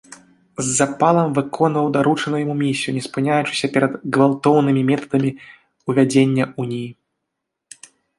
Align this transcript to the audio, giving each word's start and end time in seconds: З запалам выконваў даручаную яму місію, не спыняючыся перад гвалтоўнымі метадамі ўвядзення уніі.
З 0.67 0.71
запалам 0.77 1.27
выконваў 1.37 1.89
даручаную 1.97 2.39
яму 2.45 2.55
місію, 2.61 2.93
не 2.95 3.03
спыняючыся 3.07 3.69
перад 3.75 3.91
гвалтоўнымі 4.15 4.81
метадамі 4.89 5.31
ўвядзення 5.93 6.45
уніі. 6.65 6.89